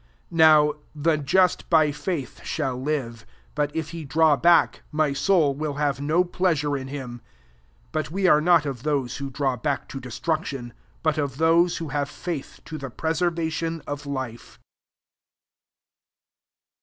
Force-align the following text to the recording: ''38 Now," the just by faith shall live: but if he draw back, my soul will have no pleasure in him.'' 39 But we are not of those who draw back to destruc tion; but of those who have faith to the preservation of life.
''38 0.31 0.35
Now," 0.35 0.73
the 1.05 1.15
just 1.19 1.69
by 1.69 1.91
faith 1.91 2.43
shall 2.43 2.75
live: 2.81 3.23
but 3.53 3.69
if 3.75 3.91
he 3.91 4.03
draw 4.03 4.35
back, 4.35 4.81
my 4.91 5.13
soul 5.13 5.53
will 5.53 5.75
have 5.75 6.01
no 6.01 6.23
pleasure 6.23 6.75
in 6.75 6.87
him.'' 6.87 7.21
39 7.91 7.91
But 7.91 8.09
we 8.09 8.25
are 8.27 8.41
not 8.41 8.65
of 8.65 8.81
those 8.81 9.17
who 9.17 9.29
draw 9.29 9.57
back 9.57 9.87
to 9.89 9.99
destruc 10.01 10.45
tion; 10.45 10.73
but 11.03 11.19
of 11.19 11.37
those 11.37 11.77
who 11.77 11.89
have 11.89 12.09
faith 12.09 12.61
to 12.65 12.79
the 12.79 12.89
preservation 12.89 13.83
of 13.85 14.07
life. 14.07 14.57